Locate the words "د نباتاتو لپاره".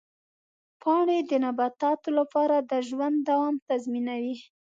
1.29-2.55